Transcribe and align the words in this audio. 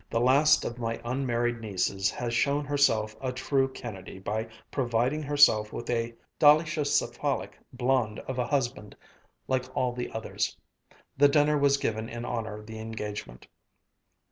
"The 0.09 0.19
last 0.19 0.65
of 0.65 0.79
my 0.79 0.99
unmarried 1.05 1.61
nieces 1.61 2.09
has 2.09 2.33
shown 2.33 2.65
herself 2.65 3.15
a 3.21 3.31
true 3.31 3.67
Kennedy 3.71 4.17
by 4.17 4.47
providing 4.71 5.21
herself 5.21 5.71
with 5.71 5.91
a 5.91 6.15
dolichocephalic 6.39 7.51
blond 7.71 8.17
of 8.21 8.39
a 8.39 8.47
husband, 8.47 8.95
like 9.47 9.65
all 9.77 9.93
the 9.93 10.09
others. 10.11 10.57
The 11.17 11.29
dinner 11.29 11.55
was 11.55 11.77
given 11.77 12.09
in 12.09 12.25
honor 12.25 12.55
of 12.57 12.65
the 12.65 12.79
engagement." 12.79 13.47